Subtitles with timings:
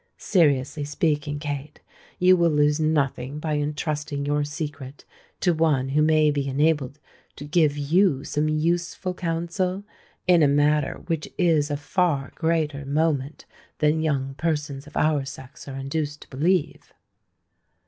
[0.17, 5.05] Seriously speaking, Kate—you will lose nothing by entrusting your secret
[5.41, 6.97] to one who may be enabled
[7.35, 9.83] to give you some useful counsel
[10.25, 13.45] in a matter which is of far greater moment
[13.77, 16.93] than young persons of our sex are induced to believe?"